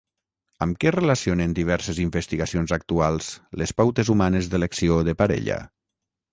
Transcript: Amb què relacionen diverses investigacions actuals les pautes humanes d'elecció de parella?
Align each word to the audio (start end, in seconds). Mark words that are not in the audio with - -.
Amb 0.65 0.77
què 0.83 0.93
relacionen 0.95 1.53
diverses 1.59 1.99
investigacions 2.05 2.75
actuals 2.79 3.29
les 3.63 3.77
pautes 3.83 4.13
humanes 4.17 4.51
d'elecció 4.55 5.01
de 5.11 5.19
parella? 5.25 5.63